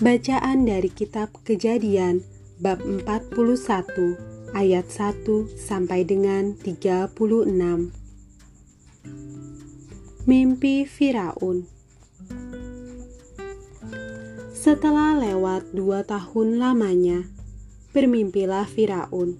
Bacaan 0.00 0.64
dari 0.64 0.88
kitab 0.88 1.28
Kejadian 1.44 2.24
bab 2.56 2.80
41 2.80 3.36
ayat 4.56 4.88
1 4.88 5.28
sampai 5.60 6.08
dengan 6.08 6.56
36. 6.56 7.12
Mimpi 10.24 10.88
Firaun 10.88 11.68
Setelah 14.56 15.20
lewat 15.20 15.68
dua 15.76 16.00
tahun 16.08 16.56
lamanya, 16.56 17.28
bermimpilah 17.92 18.64
Firaun 18.72 19.36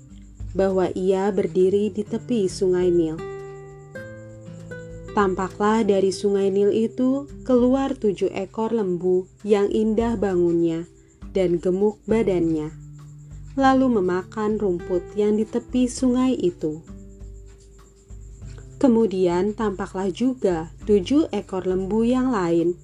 bahwa 0.53 0.93
ia 0.93 1.33
berdiri 1.33 1.89
di 1.89 2.05
tepi 2.05 2.53
sungai 2.53 2.93
Nil 2.93 3.30
Tampaklah 5.21 5.85
dari 5.85 6.17
sungai 6.17 6.49
Nil 6.49 6.73
itu 6.73 7.29
keluar 7.45 7.93
tujuh 7.93 8.33
ekor 8.33 8.73
lembu 8.73 9.29
yang 9.45 9.69
indah 9.69 10.17
bangunnya 10.17 10.89
dan 11.37 11.61
gemuk 11.61 12.01
badannya, 12.09 12.73
lalu 13.53 14.01
memakan 14.01 14.57
rumput 14.57 15.05
yang 15.21 15.37
di 15.37 15.45
tepi 15.45 15.93
sungai 15.93 16.41
itu. 16.41 16.81
Kemudian 18.81 19.53
tampaklah 19.53 20.09
juga 20.09 20.73
tujuh 20.89 21.29
ekor 21.37 21.69
lembu 21.69 22.01
yang 22.01 22.33
lain 22.33 22.81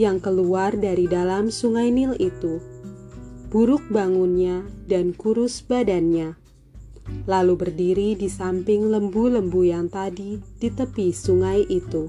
yang 0.00 0.24
keluar 0.24 0.72
dari 0.72 1.04
dalam 1.04 1.52
sungai 1.52 1.92
Nil 1.92 2.16
itu, 2.16 2.64
buruk 3.52 3.84
bangunnya 3.92 4.64
dan 4.88 5.12
kurus 5.12 5.60
badannya 5.60 6.32
lalu 7.24 7.54
berdiri 7.56 8.16
di 8.16 8.28
samping 8.28 8.88
lembu-lembu 8.88 9.64
yang 9.64 9.88
tadi 9.88 10.40
di 10.60 10.68
tepi 10.68 11.12
sungai 11.12 11.64
itu. 11.68 12.08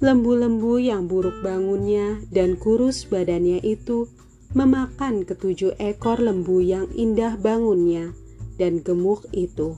Lembu-lembu 0.00 0.80
yang 0.80 1.04
buruk 1.04 1.44
bangunnya 1.44 2.24
dan 2.32 2.56
kurus 2.56 3.04
badannya 3.04 3.60
itu 3.60 4.08
memakan 4.56 5.28
ketujuh 5.28 5.76
ekor 5.76 6.16
lembu 6.18 6.64
yang 6.64 6.88
indah 6.96 7.36
bangunnya 7.36 8.16
dan 8.56 8.80
gemuk 8.80 9.28
itu. 9.36 9.76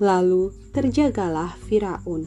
Lalu 0.00 0.56
terjagalah 0.72 1.54
Firaun. 1.68 2.26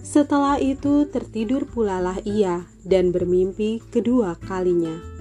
Setelah 0.00 0.58
itu 0.58 1.06
tertidur 1.06 1.70
pulalah 1.70 2.18
ia 2.26 2.66
dan 2.82 3.14
bermimpi 3.14 3.78
kedua 3.94 4.34
kalinya 4.42 5.19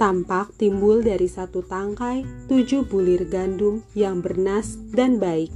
tampak 0.00 0.54
timbul 0.56 1.04
dari 1.04 1.28
satu 1.28 1.64
tangkai 1.64 2.24
tujuh 2.48 2.88
bulir 2.88 3.28
gandum 3.28 3.84
yang 3.92 4.24
bernas 4.24 4.80
dan 4.92 5.20
baik. 5.20 5.52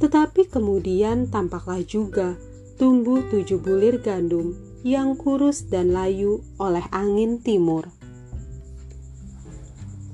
Tetapi 0.00 0.48
kemudian 0.48 1.28
tampaklah 1.28 1.84
juga 1.84 2.40
tumbuh 2.80 3.20
tujuh 3.28 3.60
bulir 3.60 4.00
gandum 4.00 4.56
yang 4.80 5.12
kurus 5.12 5.68
dan 5.68 5.92
layu 5.92 6.40
oleh 6.56 6.84
angin 6.88 7.36
timur. 7.44 7.92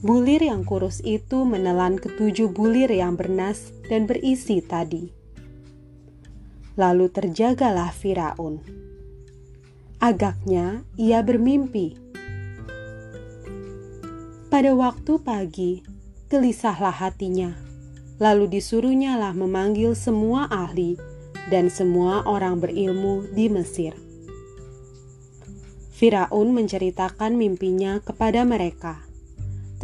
Bulir 0.02 0.42
yang 0.42 0.66
kurus 0.66 1.02
itu 1.06 1.46
menelan 1.46 1.98
ketujuh 1.98 2.50
bulir 2.50 2.90
yang 2.90 3.14
bernas 3.14 3.70
dan 3.86 4.10
berisi 4.10 4.58
tadi. 4.62 5.10
Lalu 6.76 7.06
terjagalah 7.08 7.94
Firaun. 7.94 8.60
Agaknya 9.96 10.84
ia 11.00 11.24
bermimpi 11.24 11.96
pada 14.56 14.72
waktu 14.72 15.20
pagi, 15.20 15.84
gelisahlah 16.32 16.96
hatinya. 16.96 17.52
Lalu 18.16 18.56
disuruhnyalah 18.56 19.36
memanggil 19.36 19.92
semua 19.92 20.48
ahli 20.48 20.96
dan 21.52 21.68
semua 21.68 22.24
orang 22.24 22.56
berilmu 22.56 23.28
di 23.36 23.52
Mesir. 23.52 23.92
Firaun 25.92 26.56
menceritakan 26.56 27.36
mimpinya 27.36 28.00
kepada 28.00 28.48
mereka, 28.48 29.04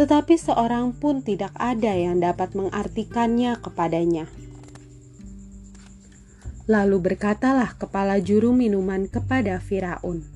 tetapi 0.01 0.41
seorang 0.41 0.97
pun 0.97 1.21
tidak 1.21 1.53
ada 1.61 1.93
yang 1.93 2.25
dapat 2.25 2.57
mengartikannya 2.57 3.61
kepadanya. 3.61 4.25
Lalu 6.65 7.13
berkatalah 7.13 7.77
kepala 7.77 8.25
juru 8.25 8.57
minuman 8.57 9.05
kepada 9.05 9.61
Firaun, 9.61 10.32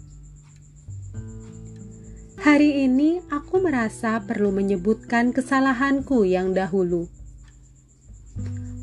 Hari 2.46 2.86
ini 2.86 3.18
aku 3.26 3.58
merasa 3.58 4.22
perlu 4.22 4.54
menyebutkan 4.54 5.34
kesalahanku 5.34 6.22
yang 6.22 6.54
dahulu. 6.54 7.10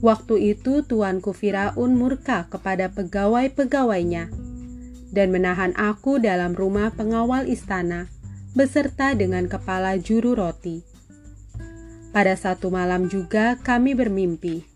Waktu 0.03 0.51
itu 0.51 0.83
tuanku 0.83 1.31
Firaun 1.31 1.95
murka 1.95 2.51
kepada 2.51 2.91
pegawai-pegawainya 2.91 4.27
dan 5.15 5.27
menahan 5.31 5.71
aku 5.79 6.19
dalam 6.19 6.51
rumah 6.59 6.91
pengawal 6.91 7.47
istana 7.47 8.11
beserta 8.51 9.15
dengan 9.15 9.47
kepala 9.47 9.95
juru 9.95 10.35
roti. 10.35 10.83
Pada 12.11 12.35
satu 12.35 12.67
malam 12.67 13.07
juga 13.07 13.55
kami 13.63 13.95
bermimpi. 13.95 14.67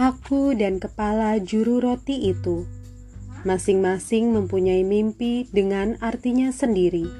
Aku 0.00 0.56
dan 0.56 0.80
kepala 0.80 1.36
juru 1.44 1.76
roti 1.76 2.32
itu 2.32 2.64
Masing-masing 3.42 4.30
mempunyai 4.30 4.86
mimpi 4.86 5.50
dengan 5.50 5.98
artinya 5.98 6.54
sendiri. 6.54 7.10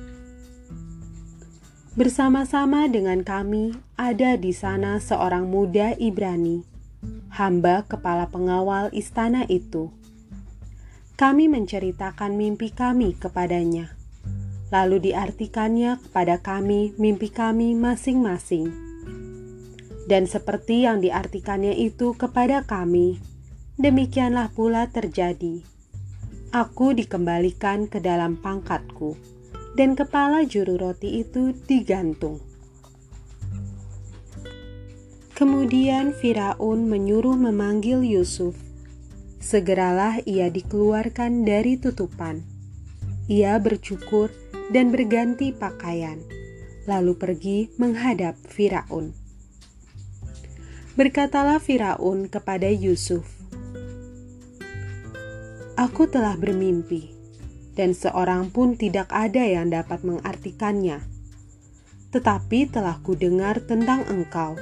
Bersama-sama 1.98 2.86
dengan 2.86 3.26
kami 3.26 3.74
ada 3.98 4.38
di 4.38 4.54
sana 4.54 5.02
seorang 5.02 5.50
muda 5.50 5.98
Ibrani, 5.98 6.62
hamba 7.26 7.82
kepala 7.90 8.30
pengawal 8.30 8.94
istana 8.94 9.50
itu. 9.50 9.90
Kami 11.18 11.50
menceritakan 11.50 12.38
mimpi 12.38 12.70
kami 12.70 13.18
kepadanya, 13.18 13.90
lalu 14.70 15.10
diartikannya 15.10 15.98
kepada 16.06 16.38
kami 16.38 16.94
mimpi 17.02 17.34
kami 17.34 17.74
masing-masing. 17.74 18.70
Dan 20.06 20.30
seperti 20.30 20.86
yang 20.86 21.02
diartikannya 21.02 21.74
itu 21.74 22.14
kepada 22.14 22.62
kami, 22.62 23.18
demikianlah 23.74 24.54
pula 24.54 24.86
terjadi 24.86 25.71
aku 26.52 26.92
dikembalikan 26.92 27.88
ke 27.88 27.98
dalam 27.98 28.36
pangkatku, 28.36 29.16
dan 29.72 29.96
kepala 29.96 30.44
juru 30.44 30.76
roti 30.76 31.24
itu 31.24 31.56
digantung. 31.64 32.44
Kemudian 35.32 36.12
Firaun 36.12 36.86
menyuruh 36.86 37.34
memanggil 37.34 38.04
Yusuf. 38.04 38.54
Segeralah 39.42 40.22
ia 40.22 40.46
dikeluarkan 40.52 41.42
dari 41.42 41.80
tutupan. 41.80 42.46
Ia 43.26 43.58
bercukur 43.58 44.30
dan 44.70 44.94
berganti 44.94 45.50
pakaian, 45.50 46.22
lalu 46.86 47.18
pergi 47.18 47.58
menghadap 47.74 48.38
Firaun. 48.46 49.16
Berkatalah 50.94 51.58
Firaun 51.58 52.28
kepada 52.28 52.68
Yusuf, 52.68 53.41
Aku 55.72 56.04
telah 56.04 56.36
bermimpi, 56.36 57.16
dan 57.72 57.96
seorang 57.96 58.52
pun 58.52 58.76
tidak 58.76 59.08
ada 59.08 59.40
yang 59.40 59.72
dapat 59.72 60.04
mengartikannya. 60.04 61.00
Tetapi 62.12 62.68
telah 62.68 63.00
kudengar 63.00 63.64
tentang 63.64 64.04
engkau. 64.12 64.60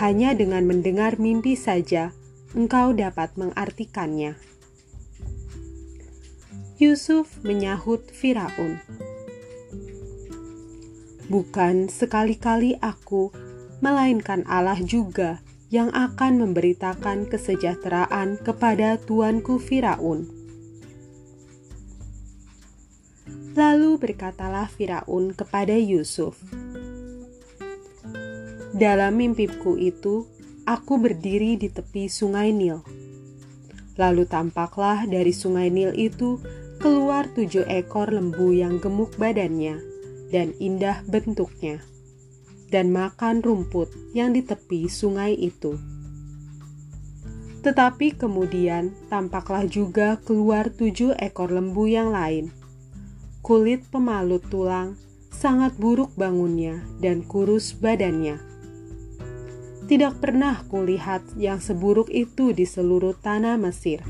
Hanya 0.00 0.32
dengan 0.32 0.64
mendengar 0.64 1.20
mimpi 1.20 1.52
saja, 1.52 2.16
engkau 2.56 2.96
dapat 2.96 3.36
mengartikannya. 3.36 4.40
Yusuf 6.80 7.44
menyahut 7.44 8.08
Firaun, 8.08 8.80
"Bukan 11.28 11.92
sekali-kali 11.92 12.80
aku, 12.80 13.36
melainkan 13.84 14.48
Allah 14.48 14.80
juga." 14.80 15.44
Yang 15.72 15.88
akan 15.96 16.36
memberitakan 16.36 17.32
kesejahteraan 17.32 18.36
kepada 18.44 19.00
tuanku 19.00 19.56
Firaun. 19.56 20.28
Lalu 23.56 23.96
berkatalah 23.96 24.68
Firaun 24.68 25.32
kepada 25.32 25.72
Yusuf, 25.72 26.36
"Dalam 28.76 29.16
mimpiku 29.16 29.80
itu, 29.80 30.28
aku 30.68 31.00
berdiri 31.00 31.56
di 31.56 31.72
tepi 31.72 32.04
sungai 32.04 32.52
Nil. 32.52 32.84
Lalu 33.96 34.28
tampaklah 34.28 35.08
dari 35.08 35.32
sungai 35.32 35.72
Nil 35.72 35.96
itu 35.96 36.36
keluar 36.80 37.32
tujuh 37.32 37.64
ekor 37.64 38.12
lembu 38.12 38.52
yang 38.52 38.76
gemuk 38.76 39.16
badannya 39.16 39.80
dan 40.28 40.52
indah 40.60 41.00
bentuknya." 41.08 41.91
Dan 42.72 42.88
makan 42.88 43.44
rumput 43.44 43.92
yang 44.16 44.32
di 44.32 44.40
tepi 44.40 44.88
sungai 44.88 45.36
itu. 45.36 45.76
Tetapi 47.62 48.16
kemudian 48.16 48.96
tampaklah 49.12 49.68
juga 49.68 50.18
keluar 50.24 50.72
tujuh 50.72 51.14
ekor 51.20 51.52
lembu 51.52 51.86
yang 51.86 52.10
lain. 52.10 52.50
Kulit 53.44 53.86
pemalut 53.92 54.42
tulang, 54.48 54.96
sangat 55.30 55.76
buruk 55.76 56.16
bangunnya 56.16 56.80
dan 56.98 57.20
kurus 57.22 57.76
badannya. 57.76 58.40
Tidak 59.86 60.24
pernah 60.24 60.64
kulihat 60.72 61.36
yang 61.36 61.60
seburuk 61.60 62.08
itu 62.08 62.56
di 62.56 62.64
seluruh 62.64 63.12
tanah 63.20 63.60
Mesir. 63.60 64.00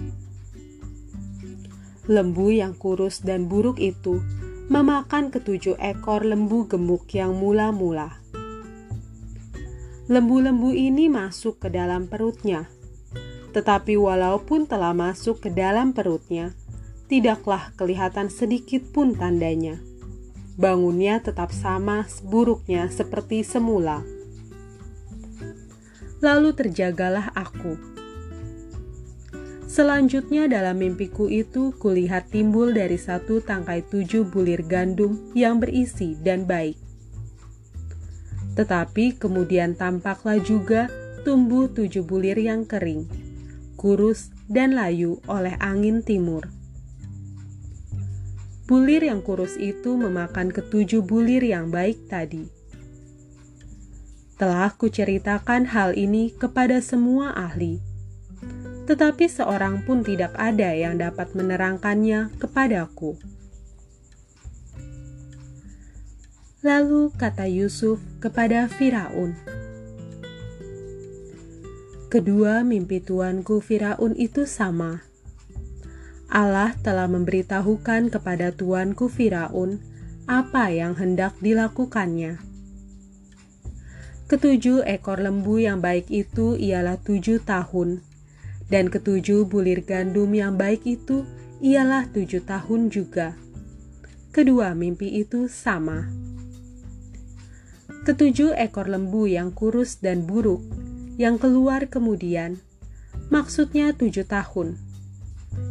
lembu 2.10 2.50
yang 2.50 2.74
kurus 2.74 3.22
dan 3.22 3.46
buruk 3.46 3.78
itu 3.78 4.18
memakan 4.66 5.30
ketujuh 5.30 5.78
ekor 5.78 6.26
lembu 6.26 6.66
gemuk 6.66 7.06
yang 7.14 7.38
mula-mula. 7.38 8.21
Lembu-lembu 10.10 10.74
ini 10.74 11.06
masuk 11.06 11.62
ke 11.62 11.68
dalam 11.70 12.10
perutnya, 12.10 12.66
tetapi 13.54 13.94
walaupun 13.94 14.66
telah 14.66 14.90
masuk 14.90 15.46
ke 15.46 15.50
dalam 15.54 15.94
perutnya, 15.94 16.54
tidaklah 17.06 17.70
kelihatan 17.78 18.26
sedikit 18.26 18.82
pun 18.90 19.14
tandanya. 19.14 19.78
Bangunnya 20.58 21.22
tetap 21.22 21.54
sama 21.54 22.06
buruknya 22.26 22.90
seperti 22.90 23.46
semula. 23.46 24.02
Lalu 26.22 26.54
terjagalah 26.54 27.34
aku 27.34 27.92
Selanjutnya 29.72 30.52
dalam 30.52 30.84
mimpiku 30.84 31.32
itu 31.32 31.72
kulihat 31.80 32.28
timbul 32.28 32.76
dari 32.76 33.00
satu 33.00 33.40
tangkai 33.40 33.80
tujuh 33.88 34.28
bulir 34.28 34.60
gandum 34.68 35.32
yang 35.32 35.64
berisi 35.64 36.12
dan 36.20 36.44
baik. 36.44 36.76
Tetapi 38.52 39.16
kemudian 39.16 39.72
tampaklah 39.78 40.38
juga 40.40 40.92
tumbuh 41.22 41.70
tujuh 41.70 42.04
bulir 42.04 42.36
yang 42.36 42.68
kering, 42.68 43.08
kurus 43.78 44.34
dan 44.50 44.76
layu 44.76 45.22
oleh 45.30 45.56
angin 45.62 46.04
timur. 46.04 46.50
Bulir 48.68 49.04
yang 49.04 49.20
kurus 49.20 49.56
itu 49.60 49.96
memakan 49.96 50.52
ketujuh 50.52 51.04
bulir 51.04 51.44
yang 51.44 51.72
baik 51.72 52.08
tadi. 52.08 52.48
Telah 54.36 54.74
kuceritakan 54.74 55.70
hal 55.70 55.94
ini 55.94 56.34
kepada 56.34 56.82
semua 56.82 57.30
ahli 57.36 57.92
tetapi 58.82 59.30
seorang 59.30 59.86
pun 59.86 60.02
tidak 60.02 60.34
ada 60.34 60.74
yang 60.74 60.98
dapat 60.98 61.32
menerangkannya 61.32 62.34
kepadaku. 62.36 63.14
Lalu 66.62 67.10
kata 67.18 67.50
Yusuf 67.50 67.98
kepada 68.22 68.70
Firaun, 68.70 69.34
Kedua 72.06 72.62
mimpi 72.62 73.02
tuanku 73.02 73.58
Firaun 73.58 74.14
itu 74.14 74.46
sama. 74.46 75.02
Allah 76.30 76.70
telah 76.86 77.10
memberitahukan 77.10 78.14
kepada 78.14 78.54
tuanku 78.54 79.10
Firaun 79.10 79.82
apa 80.30 80.70
yang 80.70 80.94
hendak 80.94 81.34
dilakukannya. 81.42 82.38
Ketujuh 84.30 84.86
ekor 84.86 85.18
lembu 85.18 85.58
yang 85.58 85.82
baik 85.82 86.14
itu 86.14 86.54
ialah 86.54 86.94
tujuh 87.02 87.42
tahun, 87.42 88.06
dan 88.70 88.86
ketujuh 88.86 89.50
bulir 89.50 89.82
gandum 89.82 90.30
yang 90.30 90.54
baik 90.54 90.86
itu 90.86 91.26
ialah 91.58 92.06
tujuh 92.06 92.46
tahun 92.46 92.86
juga. 92.86 93.34
Kedua 94.30 94.78
mimpi 94.78 95.10
itu 95.18 95.50
sama. 95.50 96.31
Ketujuh 98.02 98.58
ekor 98.58 98.90
lembu 98.90 99.30
yang 99.30 99.54
kurus 99.54 100.02
dan 100.02 100.26
buruk 100.26 100.58
yang 101.22 101.38
keluar 101.38 101.86
kemudian, 101.86 102.58
maksudnya 103.30 103.94
tujuh 103.94 104.26
tahun. 104.26 104.74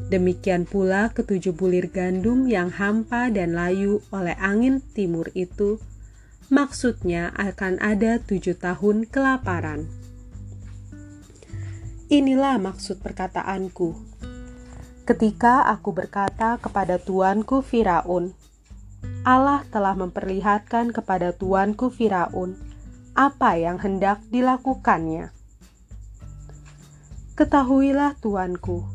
Demikian 0.08 0.64
pula 0.64 1.12
ketujuh 1.12 1.52
bulir 1.52 1.92
gandum 1.92 2.48
yang 2.48 2.72
hampa 2.72 3.28
dan 3.28 3.52
layu 3.52 4.00
oleh 4.16 4.40
angin 4.40 4.80
timur 4.96 5.28
itu, 5.36 5.84
maksudnya 6.48 7.36
akan 7.36 7.84
ada 7.84 8.24
tujuh 8.24 8.56
tahun 8.56 9.12
kelaparan. 9.12 9.92
Inilah 12.08 12.64
maksud 12.64 13.04
perkataanku. 13.04 13.96
Ketika 15.04 15.68
aku 15.68 15.92
berkata 15.92 16.56
kepada 16.64 16.96
tuanku 16.96 17.60
Firaun, 17.60 18.32
Allah 19.22 19.62
telah 19.70 19.94
memperlihatkan 19.94 20.90
kepada 20.90 21.30
tuanku 21.36 21.94
Firaun 21.94 22.58
apa 23.14 23.60
yang 23.60 23.78
hendak 23.78 24.24
dilakukannya. 24.34 25.30
Ketahuilah 27.38 28.18
tuanku, 28.18 28.88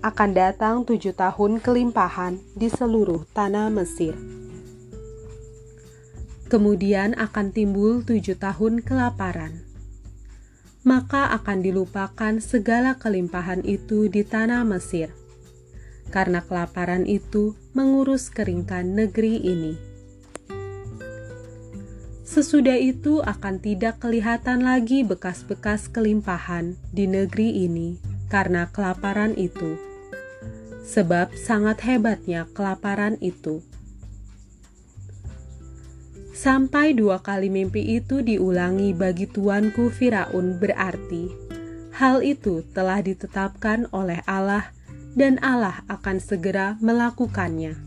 akan 0.00 0.30
datang 0.32 0.74
tujuh 0.88 1.12
tahun 1.12 1.60
kelimpahan 1.60 2.40
di 2.56 2.72
seluruh 2.72 3.28
tanah 3.36 3.68
Mesir. 3.68 4.16
Kemudian 6.48 7.16
akan 7.18 7.50
timbul 7.50 8.04
tujuh 8.04 8.36
tahun 8.40 8.84
kelaparan 8.84 9.74
maka 10.84 11.32
akan 11.32 11.64
dilupakan 11.64 12.38
segala 12.44 13.00
kelimpahan 13.00 13.64
itu 13.64 14.06
di 14.12 14.20
tanah 14.20 14.68
Mesir, 14.68 15.16
karena 16.14 16.46
kelaparan 16.46 17.10
itu 17.10 17.58
mengurus 17.74 18.30
keringkan 18.30 18.94
negeri 18.94 19.42
ini. 19.42 19.74
Sesudah 22.22 22.78
itu 22.78 23.18
akan 23.26 23.58
tidak 23.58 23.98
kelihatan 23.98 24.62
lagi 24.62 25.02
bekas-bekas 25.02 25.90
kelimpahan 25.90 26.78
di 26.94 27.10
negeri 27.10 27.66
ini 27.66 27.98
karena 28.30 28.70
kelaparan 28.70 29.34
itu, 29.34 29.74
sebab 30.86 31.34
sangat 31.34 31.82
hebatnya 31.82 32.46
kelaparan 32.54 33.18
itu 33.18 33.66
Sampai 36.44 36.92
dua 36.92 37.22
kali 37.24 37.48
mimpi 37.48 37.96
itu 37.96 38.20
diulangi 38.20 38.90
bagi 38.90 39.24
tuanku 39.24 39.88
Firaun 39.88 40.60
berarti 40.60 41.30
hal 41.94 42.26
itu 42.26 42.66
telah 42.74 43.00
ditetapkan 43.00 43.86
oleh 43.94 44.20
Allah 44.28 44.74
dan 45.14 45.38
Allah 45.42 45.86
akan 45.86 46.18
segera 46.18 46.76
melakukannya. 46.82 47.78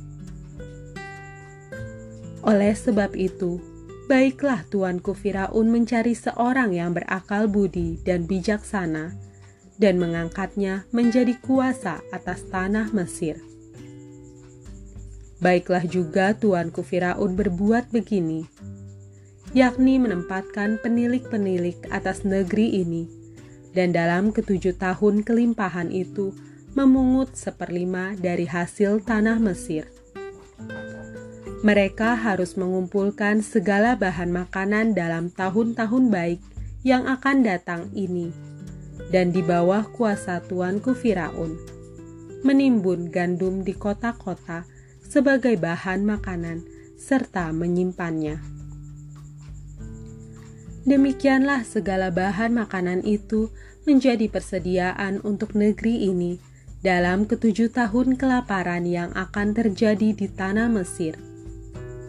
Oleh 2.48 2.74
sebab 2.74 3.12
itu, 3.20 3.60
baiklah 4.08 4.64
tuanku 4.72 5.12
Firaun 5.12 5.68
mencari 5.68 6.16
seorang 6.16 6.72
yang 6.72 6.96
berakal 6.96 7.52
budi 7.52 8.00
dan 8.08 8.24
bijaksana 8.24 9.12
dan 9.76 10.00
mengangkatnya 10.00 10.88
menjadi 10.96 11.36
kuasa 11.44 12.02
atas 12.10 12.48
tanah 12.50 12.90
Mesir 12.96 13.38
Baiklah 15.38 15.86
juga 15.86 16.34
tuanku 16.34 16.82
Firaun 16.82 17.38
berbuat 17.38 17.94
begini, 17.94 18.50
yakni 19.54 20.02
menempatkan 20.02 20.82
penilik-penilik 20.82 21.78
atas 21.94 22.26
negeri 22.26 22.82
ini, 22.82 23.06
dan 23.78 23.94
dalam 23.94 24.34
ketujuh 24.34 24.82
tahun 24.82 25.22
kelimpahan 25.22 25.94
itu 25.94 26.34
memungut 26.78 27.34
seperlima 27.34 28.14
dari 28.22 28.46
hasil 28.46 29.02
tanah 29.02 29.42
Mesir. 29.42 29.90
Mereka 31.66 32.14
harus 32.14 32.54
mengumpulkan 32.54 33.42
segala 33.42 33.98
bahan 33.98 34.30
makanan 34.30 34.94
dalam 34.94 35.34
tahun-tahun 35.34 36.14
baik 36.14 36.40
yang 36.86 37.10
akan 37.10 37.42
datang 37.42 37.90
ini, 37.98 38.30
dan 39.10 39.34
di 39.34 39.42
bawah 39.42 39.90
kuasa 39.90 40.38
tuanku 40.46 40.94
Firaun, 40.94 41.58
menimbun 42.46 43.10
gandum 43.10 43.66
di 43.66 43.74
kota-kota 43.74 44.70
sebagai 45.02 45.58
bahan 45.58 46.06
makanan 46.06 46.62
serta 46.94 47.50
menyimpannya. 47.58 48.38
Demikianlah 50.86 51.66
segala 51.66 52.14
bahan 52.14 52.54
makanan 52.54 53.02
itu 53.02 53.50
menjadi 53.90 54.30
persediaan 54.30 55.26
untuk 55.26 55.58
negeri 55.58 56.06
ini 56.06 56.38
dalam 56.86 57.26
ketujuh 57.26 57.74
tahun 57.74 58.16
kelaparan 58.22 58.86
yang 58.86 59.10
akan 59.18 59.58
terjadi 59.58 60.14
di 60.14 60.28
tanah 60.30 60.70
Mesir, 60.70 61.18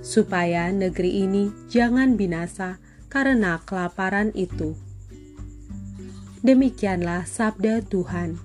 supaya 0.05 0.69
negeri 0.69 1.25
ini 1.25 1.51
jangan 1.73 2.21
binasa 2.21 2.77
karena 3.09 3.61
kelaparan 3.65 4.31
itu. 4.37 4.77
Demikianlah 6.45 7.27
sabda 7.27 7.83
Tuhan. 7.83 8.39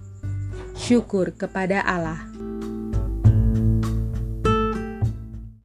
Syukur 0.74 1.38
kepada 1.38 1.86
Allah. 1.86 2.26